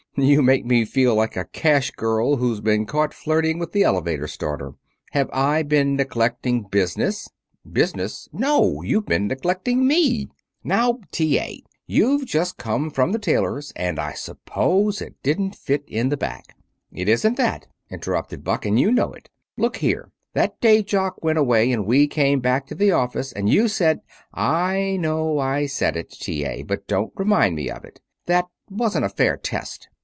[0.17, 4.27] "You make me feel like a cash girl who's been caught flirting with the elevator
[4.27, 4.73] starter.
[5.11, 7.29] Have I been neglecting business?"
[7.65, 8.27] "Business?
[8.33, 10.27] No; you've been neglecting me!"
[10.65, 11.39] "Now, T.
[11.39, 16.17] A., you've just come from the tailor's, and I suppose it didn't fit in the
[16.17, 16.57] back."
[16.91, 19.29] "It isn't that," interrupted Buck, "and you know it.
[19.55, 20.11] Look here!
[20.33, 24.01] That day Jock went away and we came back to the office, and you said"
[24.63, 26.43] "I know I said it, T.
[26.43, 28.01] A., but don't remind me of it.
[28.25, 29.87] That wasn't a fair test.